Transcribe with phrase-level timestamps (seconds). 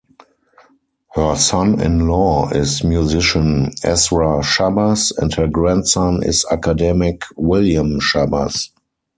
[1.13, 8.69] Her son-in-law is musician Ezra Schabas and her grandson is academic William Schabas.